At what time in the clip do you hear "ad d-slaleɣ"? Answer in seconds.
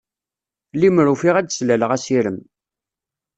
1.37-1.91